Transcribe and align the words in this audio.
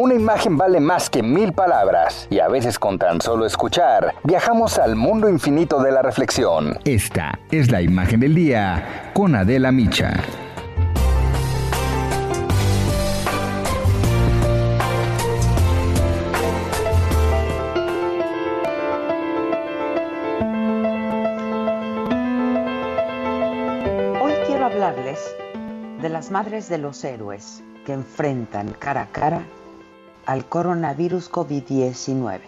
Una 0.00 0.14
imagen 0.14 0.56
vale 0.56 0.80
más 0.80 1.10
que 1.10 1.22
mil 1.22 1.52
palabras, 1.52 2.26
y 2.30 2.38
a 2.38 2.48
veces 2.48 2.78
con 2.78 2.98
tan 2.98 3.20
solo 3.20 3.44
escuchar, 3.44 4.14
viajamos 4.24 4.78
al 4.78 4.96
mundo 4.96 5.28
infinito 5.28 5.82
de 5.82 5.92
la 5.92 6.00
reflexión. 6.00 6.78
Esta 6.86 7.38
es 7.50 7.70
la 7.70 7.82
imagen 7.82 8.20
del 8.20 8.34
día 8.34 9.10
con 9.12 9.34
Adela 9.34 9.70
Micha. 9.70 10.14
Hoy 24.22 24.32
quiero 24.46 24.64
hablarles 24.64 25.36
de 26.00 26.08
las 26.08 26.30
madres 26.30 26.70
de 26.70 26.78
los 26.78 27.04
héroes 27.04 27.62
que 27.84 27.92
enfrentan 27.92 28.72
cara 28.78 29.02
a 29.02 29.06
cara 29.06 29.42
al 30.26 30.44
coronavirus 30.46 31.30
COVID-19, 31.30 32.40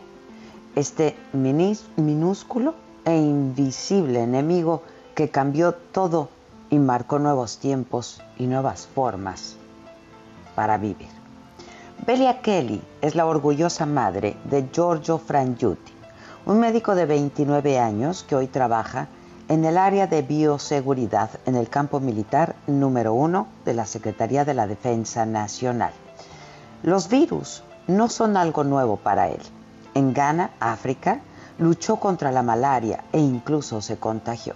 este 0.76 1.16
minúsculo 1.32 2.74
e 3.04 3.16
invisible 3.16 4.22
enemigo 4.22 4.82
que 5.14 5.30
cambió 5.30 5.72
todo 5.72 6.28
y 6.70 6.78
marcó 6.78 7.18
nuevos 7.18 7.58
tiempos 7.58 8.22
y 8.38 8.46
nuevas 8.46 8.86
formas 8.86 9.56
para 10.54 10.78
vivir. 10.78 11.08
Belia 12.06 12.40
Kelly 12.40 12.82
es 13.00 13.14
la 13.14 13.26
orgullosa 13.26 13.86
madre 13.86 14.36
de 14.44 14.68
Giorgio 14.72 15.18
Frangiuti, 15.18 15.92
un 16.46 16.58
médico 16.58 16.94
de 16.94 17.06
29 17.06 17.78
años 17.78 18.24
que 18.24 18.34
hoy 18.34 18.46
trabaja 18.48 19.08
en 19.48 19.64
el 19.64 19.76
área 19.76 20.06
de 20.06 20.22
bioseguridad 20.22 21.30
en 21.46 21.56
el 21.56 21.68
campo 21.68 22.00
militar 22.00 22.56
número 22.66 23.12
uno 23.12 23.48
de 23.64 23.74
la 23.74 23.86
Secretaría 23.86 24.44
de 24.44 24.54
la 24.54 24.66
Defensa 24.66 25.26
Nacional. 25.26 25.92
Los 26.82 27.08
virus 27.08 27.62
no 27.86 28.08
son 28.08 28.36
algo 28.36 28.64
nuevo 28.64 28.96
para 28.96 29.28
él. 29.28 29.40
En 29.94 30.12
Ghana, 30.12 30.50
África, 30.58 31.20
luchó 31.58 31.96
contra 31.96 32.32
la 32.32 32.42
malaria 32.42 33.04
e 33.12 33.20
incluso 33.20 33.80
se 33.80 33.98
contagió. 33.98 34.54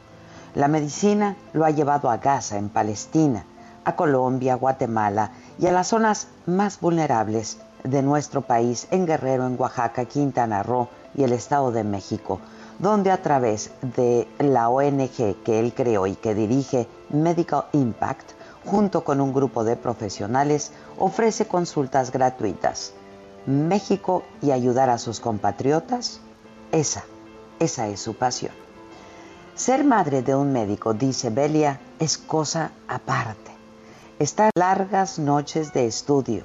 La 0.57 0.67
medicina 0.67 1.37
lo 1.53 1.65
ha 1.65 1.71
llevado 1.71 2.11
a 2.11 2.17
Gaza, 2.17 2.59
en 2.59 2.69
Palestina, 2.69 3.45
a 3.85 3.95
Colombia, 3.95 4.57
Guatemala 4.57 5.31
y 5.61 5.67
a 5.67 5.73
las 5.73 5.87
zonas 5.87 6.27
más 6.47 6.81
vulnerables 6.81 7.59
de 7.85 8.03
nuestro 8.03 8.43
país, 8.43 8.89
en 8.91 9.07
Guerrero, 9.07 9.47
en 9.47 9.57
Oaxaca, 9.57 10.07
Quintana 10.07 10.65
Roo 10.65 10.89
y 11.15 11.23
el 11.23 11.33
Estado 11.33 11.71
de 11.71 11.85
México, 11.85 12.41
donde 12.81 13.13
a 13.13 13.23
través 13.23 13.71
de 13.95 14.27
la 14.41 14.69
ONG 14.69 15.45
que 15.45 15.61
él 15.61 15.73
creó 15.75 16.09
y 16.09 16.17
que 16.17 16.35
dirige 16.35 16.89
Medical 17.11 17.67
Impact, 17.73 18.36
junto 18.67 19.05
con 19.05 19.21
un 19.21 19.33
grupo 19.33 19.65
de 19.65 19.77
profesionales, 19.77 20.73
ofrece 20.99 21.47
consultas 21.47 22.11
gratuitas. 22.11 22.93
México 23.47 24.25
y 24.43 24.51
ayudar 24.51 24.91
a 24.91 24.99
sus 24.99 25.21
compatriotas, 25.21 26.21
esa, 26.73 27.05
esa 27.61 27.87
es 27.89 28.01
su 28.01 28.15
pasión. 28.15 28.53
Ser 29.55 29.85
madre 29.85 30.21
de 30.23 30.35
un 30.35 30.53
médico, 30.53 30.93
dice 30.93 31.31
Belia, 31.31 31.81
es 31.99 32.19
cosa 32.19 32.73
aparte. 32.89 33.53
Estar 34.19 34.51
largas 34.57 35.19
noches 35.19 35.73
de 35.73 35.87
estudio, 35.87 36.45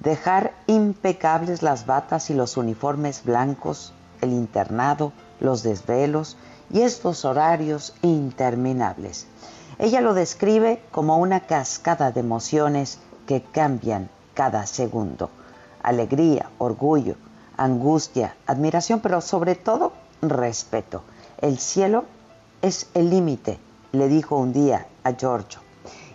dejar 0.00 0.52
impecables 0.66 1.62
las 1.62 1.86
batas 1.86 2.30
y 2.30 2.34
los 2.34 2.56
uniformes 2.56 3.24
blancos, 3.24 3.92
el 4.20 4.32
internado, 4.32 5.12
los 5.40 5.62
desvelos 5.62 6.36
y 6.70 6.82
estos 6.82 7.24
horarios 7.24 7.94
interminables. 8.02 9.26
Ella 9.78 10.00
lo 10.00 10.14
describe 10.14 10.82
como 10.90 11.16
una 11.16 11.40
cascada 11.40 12.12
de 12.12 12.20
emociones 12.20 12.98
que 13.26 13.42
cambian 13.42 14.10
cada 14.34 14.66
segundo. 14.66 15.30
Alegría, 15.82 16.50
orgullo, 16.58 17.16
angustia, 17.56 18.36
admiración, 18.46 19.00
pero 19.00 19.20
sobre 19.20 19.54
todo 19.54 19.92
respeto. 20.20 21.02
El 21.40 21.58
cielo 21.58 22.04
es 22.60 22.88
el 22.94 23.10
límite, 23.10 23.58
le 23.92 24.08
dijo 24.08 24.36
un 24.36 24.52
día 24.52 24.86
a 25.04 25.12
Giorgio. 25.12 25.60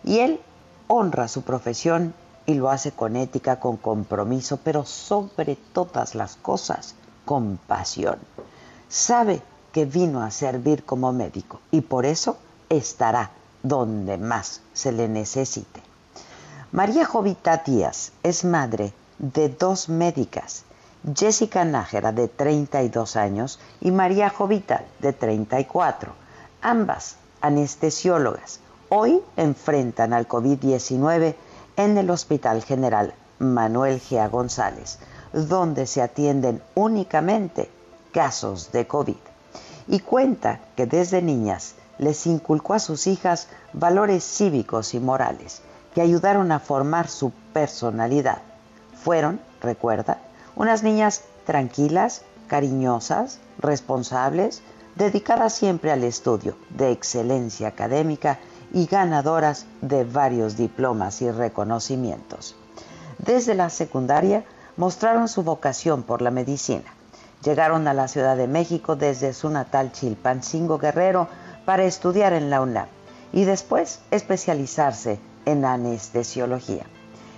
Y 0.03 0.19
él 0.19 0.39
honra 0.87 1.27
su 1.27 1.41
profesión 1.41 2.13
y 2.45 2.53
lo 2.53 2.69
hace 2.69 2.91
con 2.91 3.15
ética, 3.15 3.59
con 3.59 3.77
compromiso, 3.77 4.59
pero 4.63 4.85
sobre 4.85 5.57
todas 5.73 6.15
las 6.15 6.37
cosas, 6.37 6.95
con 7.25 7.57
pasión. 7.57 8.19
Sabe 8.87 9.41
que 9.73 9.85
vino 9.85 10.21
a 10.21 10.31
servir 10.31 10.85
como 10.85 11.11
médico 11.11 11.59
y 11.71 11.81
por 11.81 12.05
eso 12.05 12.37
estará 12.69 13.31
donde 13.67 14.17
más 14.17 14.61
se 14.73 14.91
le 14.91 15.07
necesite. 15.07 15.81
María 16.71 17.05
Jovita 17.05 17.63
Díaz 17.65 18.11
es 18.23 18.43
madre 18.43 18.93
de 19.19 19.49
dos 19.49 19.89
médicas, 19.89 20.63
Jessica 21.15 21.63
Nájera 21.65 22.11
de 22.11 22.27
32 22.27 23.15
años 23.15 23.59
y 23.81 23.91
María 23.91 24.29
Jovita 24.29 24.83
de 24.99 25.13
34, 25.13 26.11
ambas 26.61 27.15
anestesiólogas. 27.41 28.59
Hoy 28.89 29.21
enfrentan 29.35 30.13
al 30.13 30.27
COVID-19 30.27 31.35
en 31.77 31.97
el 31.97 32.09
Hospital 32.09 32.63
General 32.63 33.13
Manuel 33.39 33.99
Gea 33.99 34.27
González, 34.27 34.99
donde 35.33 35.85
se 35.87 36.01
atienden 36.01 36.61
únicamente 36.75 37.69
casos 38.11 38.71
de 38.71 38.87
COVID. 38.87 39.15
Y 39.87 39.99
cuenta 39.99 40.59
que 40.75 40.85
desde 40.85 41.21
niñas 41.21 41.75
les 41.97 42.27
inculcó 42.27 42.73
a 42.73 42.79
sus 42.79 43.07
hijas 43.07 43.47
valores 43.73 44.23
cívicos 44.23 44.93
y 44.93 44.99
morales 44.99 45.61
que 45.93 46.01
ayudaron 46.01 46.51
a 46.51 46.59
formar 46.59 47.07
su 47.07 47.31
personalidad. 47.53 48.39
Fueron, 49.03 49.39
recuerda, 49.61 50.19
unas 50.55 50.83
niñas 50.83 51.23
tranquilas, 51.45 52.21
cariñosas, 52.47 53.39
responsables, 53.59 54.61
dedicadas 54.95 55.53
siempre 55.53 55.91
al 55.91 56.03
estudio, 56.03 56.55
de 56.69 56.91
excelencia 56.91 57.67
académica 57.67 58.39
y 58.73 58.85
ganadoras 58.85 59.65
de 59.81 60.03
varios 60.03 60.57
diplomas 60.57 61.21
y 61.21 61.31
reconocimientos. 61.31 62.55
Desde 63.17 63.55
la 63.55 63.69
secundaria 63.69 64.43
mostraron 64.75 65.27
su 65.27 65.43
vocación 65.43 66.03
por 66.03 66.21
la 66.21 66.31
medicina. 66.31 66.93
Llegaron 67.43 67.87
a 67.87 67.93
la 67.93 68.07
Ciudad 68.07 68.35
de 68.35 68.47
México 68.47 68.95
desde 68.95 69.33
su 69.33 69.49
natal 69.49 69.91
Chilpancingo 69.91 70.79
Guerrero 70.79 71.27
para 71.67 71.83
estudiar 71.83 72.31
en 72.31 72.49
la 72.49 72.61
UNAM 72.61 72.87
y 73.33 73.43
después 73.43 73.99
especializarse 74.09 75.19
en 75.45 75.65
anestesiología. 75.65 76.85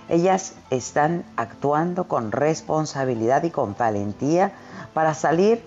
Ellas 0.08 0.52
están 0.70 1.24
actuando 1.34 2.06
con 2.06 2.30
responsabilidad 2.30 3.42
y 3.42 3.50
con 3.50 3.74
valentía 3.76 4.52
para 4.94 5.14
salir 5.14 5.60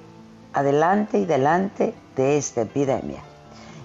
adelante 0.54 1.18
y 1.18 1.26
delante 1.26 1.94
de 2.16 2.38
esta 2.38 2.62
epidemia. 2.62 3.20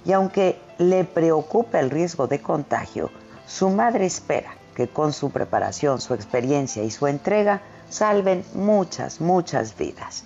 Y 0.05 0.13
aunque 0.13 0.61
le 0.79 1.03
preocupa 1.03 1.81
el 1.81 1.91
riesgo 1.91 2.29
de 2.29 2.41
contagio, 2.41 3.11
su 3.49 3.71
madre 3.71 4.07
espera 4.07 4.55
que 4.77 4.87
con 4.87 5.13
su 5.13 5.31
preparación, 5.31 6.01
su 6.01 6.15
experiencia 6.15 6.85
y 6.85 6.93
su 6.93 7.09
entrega 7.09 7.63
salven 7.91 8.45
muchas, 8.55 9.21
muchas 9.21 9.77
vidas. 9.77 10.23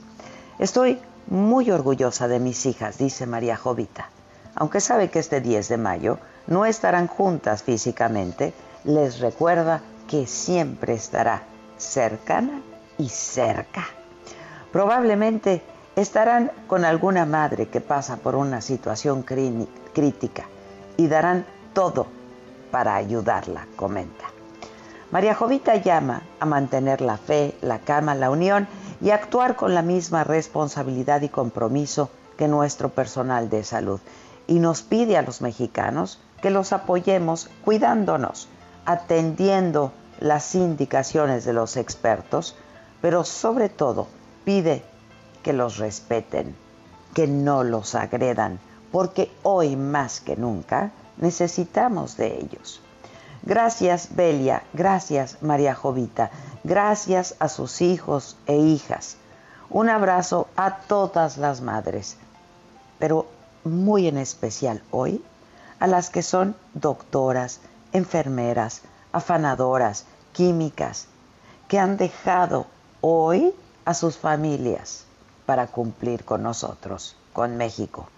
Estoy 0.58 0.98
muy 1.28 1.70
orgullosa 1.70 2.28
de 2.28 2.38
mis 2.38 2.66
hijas, 2.66 2.98
dice 2.98 3.24
María 3.24 3.56
Jovita. 3.56 4.10
Aunque 4.54 4.80
sabe 4.80 5.10
que 5.10 5.18
este 5.18 5.40
10 5.40 5.68
de 5.68 5.76
mayo 5.76 6.18
no 6.46 6.66
estarán 6.66 7.06
juntas 7.06 7.62
físicamente, 7.62 8.52
les 8.84 9.20
recuerda 9.20 9.80
que 10.08 10.26
siempre 10.26 10.94
estará 10.94 11.44
cercana 11.78 12.62
y 12.98 13.08
cerca. 13.08 13.86
Probablemente 14.72 15.62
estarán 15.96 16.50
con 16.66 16.84
alguna 16.84 17.26
madre 17.26 17.68
que 17.68 17.80
pasa 17.80 18.16
por 18.16 18.34
una 18.34 18.60
situación 18.60 19.22
crítica 19.22 20.44
y 20.96 21.06
darán 21.06 21.46
todo 21.72 22.06
para 22.70 22.96
ayudarla, 22.96 23.66
comenta. 23.76 24.24
María 25.10 25.34
Jovita 25.34 25.76
llama 25.76 26.22
a 26.40 26.46
mantener 26.46 27.02
la 27.02 27.18
fe, 27.18 27.54
la 27.60 27.80
cama, 27.80 28.14
la 28.14 28.30
unión 28.30 28.66
y 29.02 29.10
actuar 29.10 29.56
con 29.56 29.74
la 29.74 29.82
misma 29.82 30.24
responsabilidad 30.24 31.20
y 31.20 31.28
compromiso 31.28 32.08
que 32.38 32.48
nuestro 32.48 32.88
personal 32.88 33.50
de 33.50 33.62
salud. 33.62 34.00
Y 34.46 34.58
nos 34.58 34.82
pide 34.82 35.16
a 35.16 35.22
los 35.22 35.40
mexicanos 35.40 36.18
que 36.40 36.50
los 36.50 36.72
apoyemos 36.72 37.48
cuidándonos, 37.64 38.48
atendiendo 38.84 39.92
las 40.20 40.54
indicaciones 40.54 41.44
de 41.44 41.52
los 41.52 41.76
expertos, 41.76 42.56
pero 43.00 43.24
sobre 43.24 43.68
todo 43.68 44.08
pide 44.44 44.84
que 45.42 45.52
los 45.52 45.78
respeten, 45.78 46.54
que 47.14 47.26
no 47.26 47.64
los 47.64 47.94
agredan, 47.94 48.58
porque 48.90 49.30
hoy 49.42 49.76
más 49.76 50.20
que 50.20 50.36
nunca 50.36 50.92
necesitamos 51.16 52.16
de 52.16 52.38
ellos. 52.38 52.80
Gracias 53.42 54.14
Belia, 54.14 54.62
gracias 54.72 55.42
María 55.42 55.74
Jovita, 55.74 56.30
gracias 56.62 57.34
a 57.40 57.48
sus 57.48 57.80
hijos 57.80 58.36
e 58.46 58.56
hijas. 58.56 59.16
Un 59.68 59.88
abrazo 59.88 60.48
a 60.54 60.76
todas 60.76 61.38
las 61.38 61.60
madres, 61.60 62.16
pero 62.98 63.26
muy 63.64 64.08
en 64.08 64.18
especial 64.18 64.82
hoy 64.90 65.24
a 65.80 65.86
las 65.86 66.10
que 66.10 66.22
son 66.22 66.56
doctoras, 66.74 67.60
enfermeras, 67.92 68.82
afanadoras, 69.12 70.04
químicas, 70.32 71.06
que 71.68 71.78
han 71.78 71.96
dejado 71.96 72.66
hoy 73.00 73.54
a 73.84 73.94
sus 73.94 74.16
familias 74.16 75.04
para 75.46 75.66
cumplir 75.66 76.24
con 76.24 76.42
nosotros, 76.42 77.16
con 77.32 77.56
México. 77.56 78.08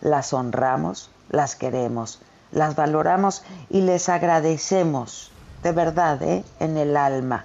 Las 0.00 0.32
honramos, 0.32 1.10
las 1.28 1.56
queremos, 1.56 2.20
las 2.52 2.74
valoramos 2.74 3.42
y 3.68 3.82
les 3.82 4.08
agradecemos 4.08 5.30
de 5.62 5.72
verdad, 5.72 6.22
¿eh? 6.22 6.42
en 6.58 6.78
el 6.78 6.96
alma, 6.96 7.44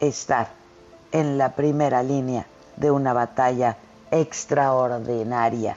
estar 0.00 0.48
en 1.12 1.36
la 1.36 1.54
primera 1.54 2.02
línea 2.02 2.46
de 2.76 2.90
una 2.90 3.12
batalla 3.12 3.76
extraordinaria 4.10 5.76